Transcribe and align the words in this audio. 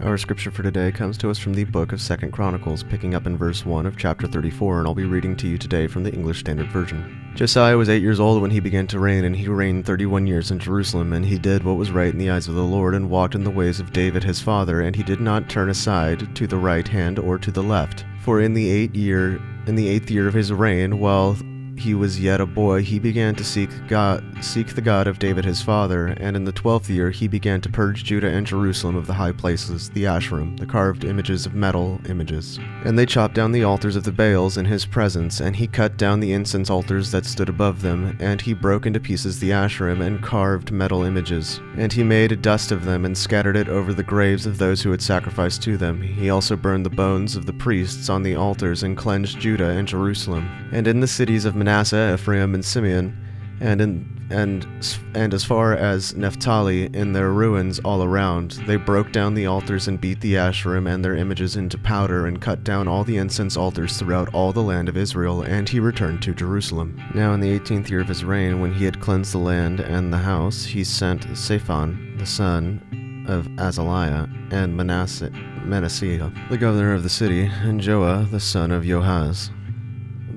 Our 0.00 0.16
scripture 0.16 0.52
for 0.52 0.62
today 0.62 0.92
comes 0.92 1.18
to 1.18 1.28
us 1.28 1.38
from 1.38 1.54
the 1.54 1.64
book 1.64 1.90
of 1.90 2.00
Second 2.00 2.30
Chronicles, 2.30 2.84
picking 2.84 3.16
up 3.16 3.26
in 3.26 3.36
verse 3.36 3.66
1 3.66 3.84
of 3.84 3.96
chapter 3.96 4.28
34, 4.28 4.78
and 4.78 4.86
I'll 4.86 4.94
be 4.94 5.04
reading 5.04 5.34
to 5.38 5.48
you 5.48 5.58
today 5.58 5.88
from 5.88 6.04
the 6.04 6.12
English 6.12 6.38
Standard 6.38 6.70
Version. 6.70 7.32
Josiah 7.34 7.76
was 7.76 7.88
eight 7.88 8.00
years 8.00 8.20
old 8.20 8.40
when 8.40 8.52
he 8.52 8.60
began 8.60 8.86
to 8.86 9.00
reign, 9.00 9.24
and 9.24 9.34
he 9.34 9.48
reigned 9.48 9.86
31 9.86 10.28
years 10.28 10.52
in 10.52 10.60
Jerusalem, 10.60 11.12
and 11.12 11.26
he 11.26 11.36
did 11.36 11.64
what 11.64 11.76
was 11.78 11.90
right 11.90 12.12
in 12.12 12.18
the 12.18 12.30
eyes 12.30 12.46
of 12.46 12.54
the 12.54 12.62
Lord, 12.62 12.94
and 12.94 13.10
walked 13.10 13.34
in 13.34 13.42
the 13.42 13.50
ways 13.50 13.80
of 13.80 13.92
David 13.92 14.22
his 14.22 14.40
father, 14.40 14.80
and 14.80 14.94
he 14.94 15.02
did 15.02 15.20
not 15.20 15.48
turn 15.48 15.68
aside 15.68 16.32
to 16.36 16.46
the 16.46 16.58
right 16.58 16.86
hand 16.86 17.18
or 17.18 17.36
to 17.36 17.50
the 17.50 17.64
left. 17.64 18.04
For 18.20 18.40
in 18.40 18.54
the 18.54 18.70
eight 18.70 18.94
year 18.94 19.40
in 19.66 19.74
the 19.74 19.88
eighth 19.88 20.12
year 20.12 20.28
of 20.28 20.34
his 20.34 20.52
reign, 20.52 21.00
while 21.00 21.36
he 21.78 21.94
was 21.94 22.20
yet 22.20 22.40
a 22.40 22.46
boy, 22.46 22.82
he 22.82 22.98
began 22.98 23.34
to 23.36 23.44
seek 23.44 23.70
God, 23.86 24.24
seek 24.42 24.74
the 24.74 24.80
God 24.80 25.06
of 25.06 25.18
David 25.18 25.44
his 25.44 25.62
father, 25.62 26.08
and 26.08 26.36
in 26.36 26.44
the 26.44 26.52
twelfth 26.52 26.90
year 26.90 27.10
he 27.10 27.28
began 27.28 27.60
to 27.60 27.68
purge 27.68 28.04
Judah 28.04 28.28
and 28.28 28.46
Jerusalem 28.46 28.96
of 28.96 29.06
the 29.06 29.14
high 29.14 29.32
places, 29.32 29.90
the 29.90 30.04
Asherim, 30.04 30.58
the 30.58 30.66
carved 30.66 31.04
images 31.04 31.46
of 31.46 31.54
metal 31.54 32.00
images. 32.08 32.58
And 32.84 32.98
they 32.98 33.06
chopped 33.06 33.34
down 33.34 33.52
the 33.52 33.64
altars 33.64 33.96
of 33.96 34.04
the 34.04 34.12
Baals 34.12 34.56
in 34.56 34.64
his 34.64 34.84
presence, 34.84 35.40
and 35.40 35.56
he 35.56 35.66
cut 35.66 35.96
down 35.96 36.20
the 36.20 36.32
incense 36.32 36.70
altars 36.70 37.10
that 37.12 37.24
stood 37.24 37.48
above 37.48 37.82
them, 37.82 38.16
and 38.20 38.40
he 38.40 38.52
broke 38.54 38.86
into 38.86 39.00
pieces 39.00 39.38
the 39.38 39.50
Asherim 39.50 40.00
and 40.00 40.22
carved 40.22 40.72
metal 40.72 41.04
images. 41.04 41.60
And 41.76 41.92
he 41.92 42.02
made 42.02 42.32
a 42.32 42.36
dust 42.36 42.72
of 42.72 42.84
them 42.84 43.04
and 43.04 43.16
scattered 43.16 43.56
it 43.56 43.68
over 43.68 43.94
the 43.94 44.02
graves 44.02 44.46
of 44.46 44.58
those 44.58 44.82
who 44.82 44.90
had 44.90 45.02
sacrificed 45.02 45.62
to 45.62 45.76
them. 45.76 46.02
He 46.02 46.30
also 46.30 46.56
burned 46.56 46.84
the 46.84 46.90
bones 46.90 47.36
of 47.36 47.46
the 47.46 47.52
priests 47.52 48.08
on 48.08 48.22
the 48.22 48.34
altars 48.34 48.82
and 48.82 48.96
cleansed 48.96 49.38
Judah 49.38 49.70
and 49.70 49.86
Jerusalem. 49.86 50.48
And 50.72 50.86
in 50.86 51.00
the 51.00 51.06
cities 51.06 51.44
of 51.44 51.54
Manasseh, 51.54 51.67
Ephraim, 51.68 52.54
and 52.54 52.64
Simeon, 52.64 53.16
and 53.60 53.80
in 53.80 54.18
and 54.30 54.66
and 55.14 55.32
as 55.32 55.44
far 55.44 55.74
as 55.74 56.14
Naphtali 56.14 56.84
in 56.94 57.12
their 57.12 57.30
ruins 57.30 57.78
all 57.80 58.02
around, 58.02 58.52
they 58.66 58.76
broke 58.76 59.10
down 59.10 59.34
the 59.34 59.46
altars 59.46 59.88
and 59.88 60.00
beat 60.00 60.20
the 60.20 60.34
Asherim 60.34 60.86
and 60.86 61.04
their 61.04 61.16
images 61.16 61.56
into 61.56 61.78
powder 61.78 62.26
and 62.26 62.40
cut 62.40 62.62
down 62.62 62.88
all 62.88 63.04
the 63.04 63.16
incense 63.16 63.56
altars 63.56 63.96
throughout 63.96 64.32
all 64.34 64.52
the 64.52 64.62
land 64.62 64.88
of 64.88 64.96
Israel, 64.96 65.42
and 65.42 65.68
he 65.68 65.80
returned 65.80 66.22
to 66.22 66.34
Jerusalem. 66.34 67.02
Now 67.14 67.32
in 67.32 67.40
the 67.40 67.50
eighteenth 67.50 67.90
year 67.90 68.00
of 68.00 68.08
his 68.08 68.24
reign, 68.24 68.60
when 68.60 68.74
he 68.74 68.84
had 68.84 69.00
cleansed 69.00 69.32
the 69.32 69.38
land 69.38 69.80
and 69.80 70.12
the 70.12 70.18
house, 70.18 70.64
he 70.64 70.84
sent 70.84 71.24
Shaphan, 71.36 72.16
the 72.18 72.26
son 72.26 73.24
of 73.26 73.46
Azaliah, 73.56 74.28
and 74.52 74.76
Manasseh, 74.76 75.30
Manasseh, 75.64 76.32
the 76.50 76.58
governor 76.58 76.94
of 76.94 77.02
the 77.02 77.08
city, 77.08 77.50
and 77.62 77.80
Joah, 77.80 78.30
the 78.30 78.40
son 78.40 78.70
of 78.72 78.84
Joahaz, 78.84 79.50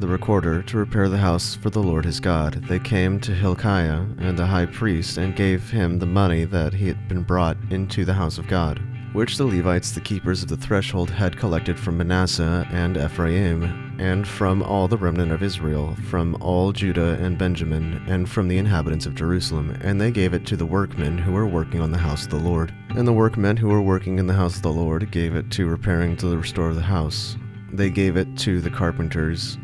the 0.01 0.07
recorder 0.07 0.63
to 0.63 0.77
repair 0.77 1.07
the 1.07 1.17
house 1.19 1.53
for 1.53 1.69
the 1.69 1.81
Lord 1.81 2.05
his 2.05 2.19
God. 2.19 2.65
They 2.67 2.79
came 2.79 3.19
to 3.19 3.35
Hilkiah 3.35 4.03
and 4.17 4.37
the 4.37 4.47
high 4.47 4.65
priest 4.65 5.17
and 5.17 5.35
gave 5.35 5.69
him 5.69 5.99
the 5.99 6.07
money 6.07 6.43
that 6.45 6.73
he 6.73 6.87
had 6.87 7.07
been 7.07 7.21
brought 7.21 7.55
into 7.69 8.03
the 8.03 8.15
house 8.15 8.39
of 8.39 8.47
God, 8.47 8.81
which 9.13 9.37
the 9.37 9.45
Levites, 9.45 9.91
the 9.91 10.01
keepers 10.01 10.41
of 10.41 10.49
the 10.49 10.57
threshold, 10.57 11.11
had 11.11 11.37
collected 11.37 11.79
from 11.79 11.97
Manasseh 11.97 12.67
and 12.71 12.97
Ephraim, 12.97 13.95
and 13.99 14.27
from 14.27 14.63
all 14.63 14.87
the 14.87 14.97
remnant 14.97 15.31
of 15.31 15.43
Israel, 15.43 15.95
from 16.09 16.35
all 16.41 16.71
Judah 16.71 17.19
and 17.21 17.37
Benjamin, 17.37 18.03
and 18.07 18.27
from 18.27 18.47
the 18.47 18.57
inhabitants 18.57 19.05
of 19.05 19.13
Jerusalem. 19.13 19.77
And 19.81 20.01
they 20.01 20.09
gave 20.09 20.33
it 20.33 20.47
to 20.47 20.57
the 20.57 20.65
workmen 20.65 21.19
who 21.19 21.33
were 21.33 21.47
working 21.47 21.79
on 21.79 21.91
the 21.91 21.99
house 21.99 22.23
of 22.23 22.31
the 22.31 22.37
Lord. 22.37 22.73
And 22.89 23.07
the 23.07 23.13
workmen 23.13 23.55
who 23.55 23.67
were 23.67 23.83
working 23.83 24.17
in 24.17 24.25
the 24.25 24.33
house 24.33 24.55
of 24.55 24.63
the 24.63 24.73
Lord 24.73 25.11
gave 25.11 25.35
it 25.35 25.51
to 25.51 25.67
repairing 25.67 26.17
to 26.17 26.35
restore 26.35 26.73
the 26.73 26.81
house. 26.81 27.37
They 27.71 27.91
gave 27.91 28.17
it 28.17 28.35
to 28.39 28.61
the 28.61 28.71
carpenters 28.71 29.59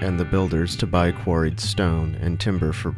and 0.00 0.18
the 0.18 0.24
builders 0.24 0.76
to 0.76 0.86
buy 0.86 1.12
quarried 1.12 1.60
stone 1.60 2.16
and 2.20 2.40
timber 2.40 2.72
for 2.72 2.94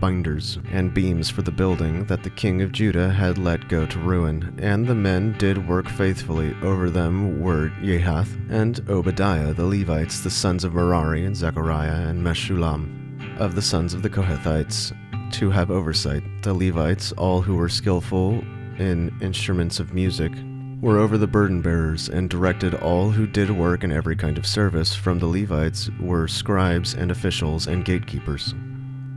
binders 0.00 0.58
and 0.70 0.92
beams 0.92 1.30
for 1.30 1.42
the 1.42 1.50
building 1.50 2.04
that 2.04 2.22
the 2.22 2.30
king 2.30 2.60
of 2.60 2.72
Judah 2.72 3.10
had 3.10 3.38
let 3.38 3.68
go 3.68 3.86
to 3.86 3.98
ruin. 3.98 4.54
And 4.60 4.86
the 4.86 4.94
men 4.94 5.34
did 5.38 5.66
work 5.68 5.88
faithfully. 5.88 6.54
Over 6.62 6.90
them 6.90 7.40
were 7.40 7.70
Jehath 7.82 8.36
and 8.50 8.86
Obadiah, 8.90 9.54
the 9.54 9.64
Levites, 9.64 10.20
the 10.20 10.30
sons 10.30 10.62
of 10.62 10.74
Merari, 10.74 11.24
and 11.24 11.34
Zechariah 11.34 12.08
and 12.08 12.22
Meshullam, 12.22 13.40
of 13.40 13.54
the 13.54 13.62
sons 13.62 13.94
of 13.94 14.02
the 14.02 14.10
Kohathites, 14.10 14.92
to 15.32 15.50
have 15.50 15.70
oversight. 15.70 16.22
The 16.42 16.52
Levites, 16.52 17.12
all 17.12 17.40
who 17.40 17.56
were 17.56 17.70
skillful 17.70 18.44
in 18.78 19.16
instruments 19.22 19.80
of 19.80 19.94
music, 19.94 20.32
were 20.84 20.98
over 20.98 21.16
the 21.16 21.26
burden 21.26 21.62
bearers 21.62 22.10
and 22.10 22.28
directed 22.28 22.74
all 22.74 23.10
who 23.10 23.26
did 23.26 23.50
work 23.50 23.82
in 23.82 23.90
every 23.90 24.14
kind 24.14 24.36
of 24.36 24.46
service. 24.46 24.94
From 24.94 25.18
the 25.18 25.26
Levites 25.26 25.88
were 25.98 26.28
scribes 26.28 26.92
and 26.92 27.10
officials 27.10 27.66
and 27.66 27.86
gatekeepers. 27.86 28.54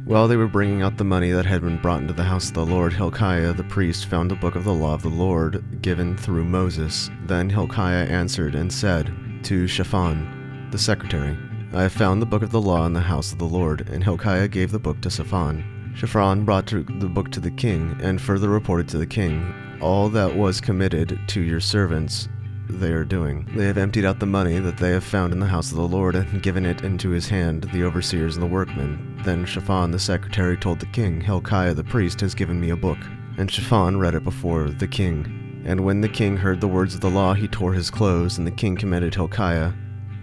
While 0.05 0.29
they 0.29 0.37
were 0.37 0.47
bringing 0.47 0.81
out 0.81 0.95
the 0.95 1.03
money 1.03 1.31
that 1.31 1.45
had 1.45 1.61
been 1.61 1.81
brought 1.81 1.99
into 1.99 2.13
the 2.13 2.23
house 2.23 2.47
of 2.47 2.53
the 2.53 2.65
Lord, 2.65 2.93
Hilkiah 2.93 3.51
the 3.51 3.65
priest 3.65 4.05
found 4.05 4.31
the 4.31 4.35
book 4.35 4.55
of 4.55 4.63
the 4.63 4.73
law 4.73 4.93
of 4.93 5.01
the 5.01 5.09
Lord 5.09 5.81
given 5.81 6.15
through 6.15 6.45
Moses. 6.45 7.09
Then 7.25 7.49
Hilkiah 7.49 8.05
answered 8.05 8.55
and 8.55 8.71
said 8.71 9.13
to 9.43 9.67
Shaphan, 9.67 10.69
the 10.71 10.77
secretary, 10.77 11.37
I 11.73 11.81
have 11.81 11.91
found 11.91 12.21
the 12.21 12.27
book 12.27 12.43
of 12.43 12.51
the 12.51 12.61
law 12.61 12.85
in 12.85 12.93
the 12.93 13.01
house 13.01 13.33
of 13.33 13.39
the 13.39 13.45
Lord. 13.45 13.89
And 13.89 14.05
Hilkiah 14.05 14.47
gave 14.47 14.71
the 14.71 14.79
book 14.79 15.01
to 15.01 15.09
Shaphan. 15.09 15.93
Shaphan 15.97 16.45
brought 16.45 16.67
the 16.67 17.11
book 17.13 17.29
to 17.31 17.41
the 17.41 17.51
king, 17.51 17.99
and 18.01 18.21
further 18.21 18.47
reported 18.47 18.87
to 18.87 18.97
the 18.97 19.05
king 19.05 19.53
all 19.81 20.09
that 20.09 20.35
was 20.35 20.61
committed 20.61 21.19
to 21.27 21.41
your 21.41 21.59
servants 21.59 22.27
they 22.69 22.91
are 22.91 23.05
doing. 23.05 23.47
They 23.55 23.65
have 23.65 23.77
emptied 23.77 24.05
out 24.05 24.19
the 24.19 24.25
money 24.25 24.59
that 24.59 24.77
they 24.77 24.91
have 24.91 25.03
found 25.03 25.33
in 25.33 25.39
the 25.39 25.45
house 25.45 25.71
of 25.71 25.77
the 25.77 25.87
Lord 25.87 26.15
and 26.15 26.43
given 26.43 26.65
it 26.65 26.83
into 26.83 27.09
his 27.09 27.29
hand, 27.29 27.63
the 27.71 27.83
overseers 27.83 28.35
and 28.35 28.43
the 28.43 28.47
workmen. 28.47 29.21
Then 29.23 29.45
Shaphan 29.45 29.91
the 29.91 29.99
secretary 29.99 30.57
told 30.57 30.79
the 30.79 30.85
king, 30.87 31.21
Hilkiah 31.21 31.73
the 31.73 31.83
priest 31.83 32.19
has 32.21 32.35
given 32.35 32.59
me 32.59 32.69
a 32.71 32.75
book. 32.75 32.97
And 33.37 33.49
Shaphan 33.49 33.97
read 33.97 34.15
it 34.15 34.23
before 34.23 34.69
the 34.69 34.87
king. 34.87 35.63
And 35.65 35.81
when 35.81 36.01
the 36.01 36.09
king 36.09 36.37
heard 36.37 36.61
the 36.61 36.67
words 36.67 36.95
of 36.95 37.01
the 37.01 37.09
law, 37.09 37.33
he 37.33 37.47
tore 37.47 37.73
his 37.73 37.89
clothes, 37.91 38.37
and 38.37 38.47
the 38.47 38.51
king 38.51 38.75
commanded 38.75 39.13
Hilkiah, 39.13 39.73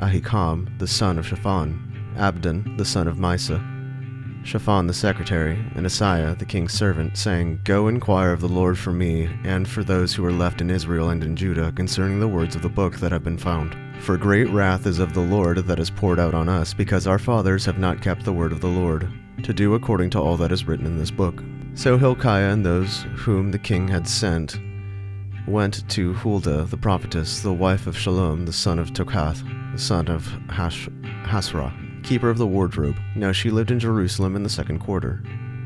Ahikam, 0.01 0.79
the 0.79 0.87
son 0.87 1.19
of 1.19 1.27
Shaphan, 1.27 2.15
Abdon, 2.17 2.77
the 2.77 2.85
son 2.85 3.09
of 3.09 3.17
Misa, 3.17 3.63
Shaphan 4.45 4.87
the 4.87 4.93
secretary, 4.93 5.59
and 5.75 5.87
Asaiah 5.87 6.39
the 6.39 6.45
king's 6.45 6.75
servant, 6.75 7.17
saying, 7.17 7.61
Go 7.65 7.89
inquire 7.89 8.31
of 8.31 8.43
the 8.43 8.49
Lord 8.49 8.79
for 8.79 8.93
me, 8.93 9.31
and 9.43 9.67
for 9.67 9.83
those 9.83 10.13
who 10.15 10.25
are 10.25 10.33
left 10.33 10.61
in 10.61 10.69
Israel 10.69 11.09
and 11.09 11.25
in 11.25 11.35
Judah, 11.35 11.73
concerning 11.73 12.21
the 12.21 12.29
words 12.29 12.55
of 12.55 12.61
the 12.61 12.69
book 12.69 12.97
that 12.97 13.11
have 13.11 13.25
been 13.25 13.39
found. 13.39 13.75
For 14.03 14.19
great 14.19 14.51
wrath 14.51 14.87
is 14.87 14.99
of 14.99 15.15
the 15.15 15.21
Lord 15.21 15.67
that 15.67 15.79
is 15.79 15.89
poured 15.89 16.21
out 16.21 16.35
on 16.35 16.51
us, 16.51 16.75
because 16.75 17.07
our 17.07 17.19
fathers 17.19 17.65
have 17.65 17.79
not 17.79 18.03
kept 18.03 18.25
the 18.25 18.35
word 18.35 18.53
of 18.53 18.61
the 18.61 18.69
Lord, 18.69 19.11
to 19.43 19.55
do 19.55 19.75
according 19.75 20.11
to 20.11 20.21
all 20.21 20.37
that 20.37 20.53
is 20.53 20.67
written 20.67 20.87
in 20.87 20.99
this 20.99 21.11
book. 21.11 21.43
So 21.73 21.97
Hilkiah 21.97 22.53
and 22.53 22.67
those 22.67 23.07
whom 23.17 23.51
the 23.51 23.59
king 23.59 23.89
had 23.89 24.07
sent 24.07 24.61
went 25.49 25.89
to 25.91 26.13
Huldah 26.13 26.65
the 26.65 26.77
prophetess, 26.77 27.41
the 27.41 27.53
wife 27.53 27.87
of 27.87 27.97
Shallum 27.97 28.45
the 28.45 28.53
son 28.53 28.79
of 28.79 28.93
Tokhath, 28.93 29.43
the 29.73 29.79
son 29.79 30.09
of 30.09 30.27
Hash- 30.51 30.89
Hasrah 31.25 31.84
keeper 32.05 32.31
of 32.31 32.39
the 32.39 32.47
wardrobe. 32.47 32.97
Now 33.17 33.33
she 33.33 33.51
lived 33.51 33.71
in 33.71 33.81
Jerusalem 33.81 34.37
in 34.37 34.43
the 34.43 34.49
second 34.49 34.79
quarter, 34.79 35.23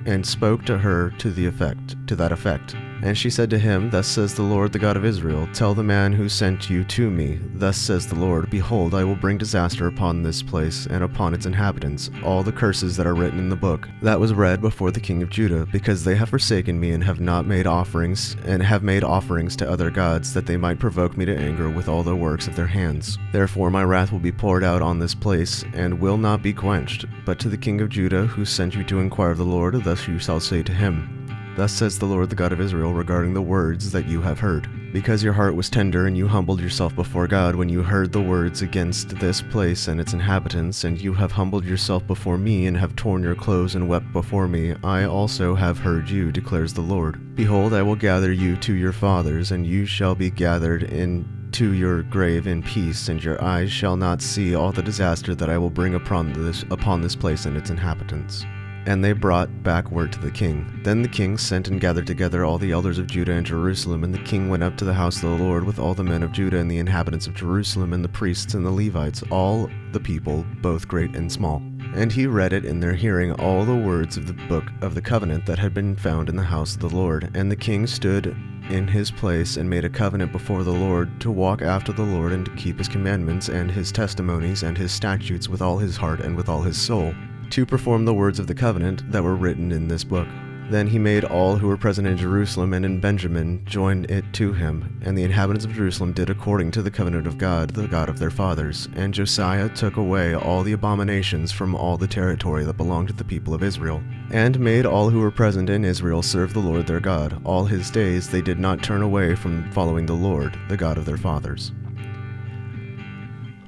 and 0.06 0.24
spoke 0.24 0.64
to 0.64 0.78
her 0.78 1.10
to 1.18 1.30
the 1.30 1.46
effect 1.46 1.96
to 2.06 2.16
that 2.16 2.32
effect. 2.32 2.74
And 3.02 3.16
she 3.16 3.30
said 3.30 3.50
to 3.50 3.58
him, 3.58 3.90
Thus 3.90 4.06
says 4.06 4.34
the 4.34 4.42
Lord, 4.42 4.72
the 4.72 4.78
God 4.78 4.96
of 4.96 5.04
Israel, 5.04 5.48
Tell 5.52 5.74
the 5.74 5.82
man 5.82 6.12
who 6.12 6.28
sent 6.28 6.68
you 6.68 6.84
to 6.84 7.10
me, 7.10 7.38
Thus 7.54 7.76
says 7.76 8.06
the 8.06 8.14
Lord, 8.14 8.50
Behold, 8.50 8.94
I 8.94 9.04
will 9.04 9.14
bring 9.14 9.38
disaster 9.38 9.86
upon 9.86 10.22
this 10.22 10.42
place 10.42 10.86
and 10.86 11.04
upon 11.04 11.34
its 11.34 11.46
inhabitants, 11.46 12.10
all 12.24 12.42
the 12.42 12.52
curses 12.52 12.96
that 12.96 13.06
are 13.06 13.14
written 13.14 13.38
in 13.38 13.48
the 13.48 13.56
book 13.56 13.88
that 14.02 14.18
was 14.18 14.34
read 14.34 14.60
before 14.60 14.90
the 14.90 15.00
king 15.00 15.22
of 15.22 15.30
Judah, 15.30 15.66
because 15.66 16.04
they 16.04 16.16
have 16.16 16.28
forsaken 16.28 16.78
me 16.80 16.90
and 16.90 17.04
have 17.04 17.20
not 17.20 17.46
made 17.46 17.66
offerings, 17.66 18.36
and 18.44 18.62
have 18.62 18.82
made 18.82 19.04
offerings 19.04 19.54
to 19.56 19.70
other 19.70 19.90
gods, 19.90 20.34
that 20.34 20.46
they 20.46 20.56
might 20.56 20.78
provoke 20.78 21.16
me 21.16 21.24
to 21.24 21.36
anger 21.36 21.70
with 21.70 21.88
all 21.88 22.02
the 22.02 22.16
works 22.16 22.48
of 22.48 22.56
their 22.56 22.66
hands. 22.66 23.18
Therefore 23.32 23.70
my 23.70 23.84
wrath 23.84 24.10
will 24.10 24.18
be 24.18 24.32
poured 24.32 24.64
out 24.64 24.82
on 24.82 24.98
this 24.98 25.14
place, 25.14 25.64
and 25.72 26.00
will 26.00 26.18
not 26.18 26.42
be 26.42 26.52
quenched. 26.52 27.06
But 27.24 27.38
to 27.40 27.48
the 27.48 27.56
king 27.56 27.80
of 27.80 27.88
Judah, 27.88 28.26
who 28.26 28.44
sent 28.44 28.74
you 28.74 28.84
to 28.84 29.00
inquire 29.00 29.30
of 29.30 29.38
the 29.38 29.44
Lord, 29.44 29.74
thus 29.84 30.08
you 30.08 30.18
shall 30.18 30.40
say 30.40 30.62
to 30.62 30.72
him, 30.72 31.27
Thus 31.58 31.72
says 31.72 31.98
the 31.98 32.06
Lord 32.06 32.30
the 32.30 32.36
God 32.36 32.52
of 32.52 32.60
Israel 32.60 32.92
regarding 32.92 33.34
the 33.34 33.42
words 33.42 33.90
that 33.90 34.06
you 34.06 34.22
have 34.22 34.38
heard. 34.38 34.68
Because 34.92 35.24
your 35.24 35.32
heart 35.32 35.56
was 35.56 35.68
tender 35.68 36.06
and 36.06 36.16
you 36.16 36.28
humbled 36.28 36.60
yourself 36.60 36.94
before 36.94 37.26
God 37.26 37.56
when 37.56 37.68
you 37.68 37.82
heard 37.82 38.12
the 38.12 38.22
words 38.22 38.62
against 38.62 39.08
this 39.18 39.42
place 39.42 39.88
and 39.88 40.00
its 40.00 40.12
inhabitants, 40.12 40.84
and 40.84 41.00
you 41.00 41.12
have 41.14 41.32
humbled 41.32 41.64
yourself 41.64 42.06
before 42.06 42.38
me 42.38 42.68
and 42.68 42.76
have 42.76 42.94
torn 42.94 43.24
your 43.24 43.34
clothes 43.34 43.74
and 43.74 43.88
wept 43.88 44.12
before 44.12 44.46
me, 44.46 44.76
I 44.84 45.02
also 45.02 45.56
have 45.56 45.80
heard 45.80 46.08
you, 46.08 46.30
declares 46.30 46.74
the 46.74 46.80
Lord. 46.80 47.34
Behold, 47.34 47.74
I 47.74 47.82
will 47.82 47.96
gather 47.96 48.30
you 48.30 48.56
to 48.58 48.74
your 48.74 48.92
fathers, 48.92 49.50
and 49.50 49.66
you 49.66 49.84
shall 49.84 50.14
be 50.14 50.30
gathered 50.30 50.84
in 50.84 51.28
to 51.54 51.72
your 51.72 52.04
grave 52.04 52.46
in 52.46 52.62
peace, 52.62 53.08
and 53.08 53.20
your 53.22 53.42
eyes 53.42 53.72
shall 53.72 53.96
not 53.96 54.22
see 54.22 54.54
all 54.54 54.70
the 54.70 54.80
disaster 54.80 55.34
that 55.34 55.50
I 55.50 55.58
will 55.58 55.70
bring 55.70 55.96
upon 55.96 56.32
this 56.34 56.62
upon 56.70 57.00
this 57.00 57.16
place 57.16 57.46
and 57.46 57.56
its 57.56 57.70
inhabitants. 57.70 58.46
And 58.88 59.04
they 59.04 59.12
brought 59.12 59.62
back 59.62 59.90
word 59.90 60.14
to 60.14 60.18
the 60.18 60.30
king. 60.30 60.80
Then 60.82 61.02
the 61.02 61.08
king 61.08 61.36
sent 61.36 61.68
and 61.68 61.78
gathered 61.78 62.06
together 62.06 62.42
all 62.42 62.56
the 62.56 62.72
elders 62.72 62.98
of 62.98 63.06
Judah 63.06 63.32
and 63.32 63.44
Jerusalem, 63.44 64.02
and 64.02 64.14
the 64.14 64.22
king 64.22 64.48
went 64.48 64.62
up 64.62 64.78
to 64.78 64.86
the 64.86 64.94
house 64.94 65.22
of 65.22 65.28
the 65.28 65.44
Lord 65.44 65.64
with 65.64 65.78
all 65.78 65.92
the 65.92 66.02
men 66.02 66.22
of 66.22 66.32
Judah 66.32 66.56
and 66.56 66.70
the 66.70 66.78
inhabitants 66.78 67.26
of 67.26 67.34
Jerusalem, 67.34 67.92
and 67.92 68.02
the 68.02 68.08
priests 68.08 68.54
and 68.54 68.64
the 68.64 68.70
Levites, 68.70 69.22
all 69.30 69.68
the 69.92 70.00
people, 70.00 70.46
both 70.62 70.88
great 70.88 71.14
and 71.14 71.30
small. 71.30 71.60
And 71.94 72.10
he 72.10 72.26
read 72.26 72.54
it 72.54 72.64
in 72.64 72.80
their 72.80 72.94
hearing 72.94 73.32
all 73.32 73.66
the 73.66 73.76
words 73.76 74.16
of 74.16 74.26
the 74.26 74.32
book 74.48 74.64
of 74.80 74.94
the 74.94 75.02
covenant 75.02 75.44
that 75.44 75.58
had 75.58 75.74
been 75.74 75.94
found 75.94 76.30
in 76.30 76.36
the 76.36 76.42
house 76.42 76.74
of 76.74 76.80
the 76.80 76.88
Lord. 76.88 77.30
And 77.34 77.50
the 77.52 77.56
king 77.56 77.86
stood 77.86 78.34
in 78.70 78.88
his 78.88 79.10
place 79.10 79.58
and 79.58 79.68
made 79.68 79.84
a 79.84 79.90
covenant 79.90 80.32
before 80.32 80.64
the 80.64 80.72
Lord 80.72 81.20
to 81.20 81.30
walk 81.30 81.60
after 81.60 81.92
the 81.92 82.04
Lord 82.04 82.32
and 82.32 82.46
to 82.46 82.52
keep 82.52 82.78
his 82.78 82.88
commandments 82.88 83.50
and 83.50 83.70
his 83.70 83.92
testimonies 83.92 84.62
and 84.62 84.78
his 84.78 84.92
statutes 84.92 85.46
with 85.46 85.60
all 85.60 85.76
his 85.76 85.98
heart 85.98 86.20
and 86.20 86.34
with 86.34 86.48
all 86.48 86.62
his 86.62 86.80
soul, 86.80 87.12
to 87.50 87.66
perform 87.66 88.04
the 88.04 88.14
words 88.14 88.38
of 88.38 88.46
the 88.46 88.54
covenant 88.54 89.10
that 89.10 89.22
were 89.22 89.36
written 89.36 89.72
in 89.72 89.88
this 89.88 90.04
book. 90.04 90.28
Then 90.70 90.86
he 90.86 90.98
made 90.98 91.24
all 91.24 91.56
who 91.56 91.66
were 91.66 91.78
present 91.78 92.06
in 92.06 92.18
Jerusalem 92.18 92.74
and 92.74 92.84
in 92.84 93.00
Benjamin 93.00 93.64
join 93.64 94.04
it 94.10 94.24
to 94.34 94.52
him, 94.52 95.00
and 95.02 95.16
the 95.16 95.24
inhabitants 95.24 95.64
of 95.64 95.72
Jerusalem 95.72 96.12
did 96.12 96.28
according 96.28 96.72
to 96.72 96.82
the 96.82 96.90
covenant 96.90 97.26
of 97.26 97.38
God, 97.38 97.70
the 97.70 97.88
God 97.88 98.10
of 98.10 98.18
their 98.18 98.30
fathers. 98.30 98.86
And 98.94 99.14
Josiah 99.14 99.70
took 99.70 99.96
away 99.96 100.34
all 100.34 100.62
the 100.62 100.72
abominations 100.72 101.52
from 101.52 101.74
all 101.74 101.96
the 101.96 102.06
territory 102.06 102.64
that 102.64 102.76
belonged 102.76 103.08
to 103.08 103.14
the 103.14 103.24
people 103.24 103.54
of 103.54 103.62
Israel, 103.62 104.02
and 104.30 104.60
made 104.60 104.84
all 104.84 105.08
who 105.08 105.20
were 105.20 105.30
present 105.30 105.70
in 105.70 105.86
Israel 105.86 106.22
serve 106.22 106.52
the 106.52 106.60
Lord 106.60 106.86
their 106.86 107.00
God. 107.00 107.40
All 107.44 107.64
his 107.64 107.90
days 107.90 108.28
they 108.28 108.42
did 108.42 108.58
not 108.58 108.82
turn 108.82 109.00
away 109.00 109.34
from 109.34 109.72
following 109.72 110.04
the 110.04 110.12
Lord, 110.12 110.58
the 110.68 110.76
God 110.76 110.98
of 110.98 111.06
their 111.06 111.16
fathers. 111.16 111.72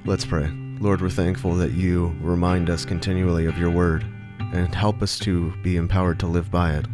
Let's 0.05 0.25
pray. 0.25 0.60
Lord, 0.81 0.99
we're 0.99 1.11
thankful 1.11 1.53
that 1.57 1.73
you 1.73 2.15
remind 2.21 2.67
us 2.67 2.85
continually 2.85 3.45
of 3.45 3.55
your 3.55 3.69
word 3.69 4.03
and 4.51 4.73
help 4.73 5.03
us 5.03 5.19
to 5.19 5.55
be 5.57 5.77
empowered 5.77 6.19
to 6.21 6.25
live 6.25 6.49
by 6.49 6.73
it. 6.73 6.87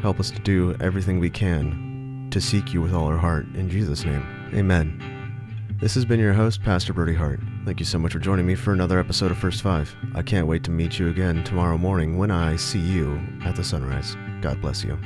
Help 0.00 0.20
us 0.20 0.30
to 0.30 0.38
do 0.38 0.76
everything 0.80 1.18
we 1.18 1.28
can 1.28 2.28
to 2.30 2.40
seek 2.40 2.72
you 2.72 2.80
with 2.80 2.94
all 2.94 3.08
our 3.08 3.16
heart. 3.16 3.46
In 3.56 3.68
Jesus' 3.68 4.04
name, 4.04 4.24
amen. 4.54 5.76
This 5.80 5.92
has 5.96 6.04
been 6.04 6.20
your 6.20 6.34
host, 6.34 6.62
Pastor 6.62 6.92
Bertie 6.92 7.12
Hart. 7.16 7.40
Thank 7.64 7.80
you 7.80 7.86
so 7.86 7.98
much 7.98 8.12
for 8.12 8.20
joining 8.20 8.46
me 8.46 8.54
for 8.54 8.72
another 8.72 9.00
episode 9.00 9.32
of 9.32 9.38
First 9.38 9.60
Five. 9.60 9.92
I 10.14 10.22
can't 10.22 10.46
wait 10.46 10.62
to 10.64 10.70
meet 10.70 11.00
you 11.00 11.08
again 11.08 11.42
tomorrow 11.42 11.78
morning 11.78 12.16
when 12.16 12.30
I 12.30 12.54
see 12.54 12.78
you 12.78 13.20
at 13.44 13.56
the 13.56 13.64
sunrise. 13.64 14.16
God 14.40 14.60
bless 14.60 14.84
you. 14.84 14.96